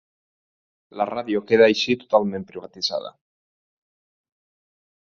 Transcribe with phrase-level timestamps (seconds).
[1.01, 3.15] La ràdio queda així totalment privatitzada.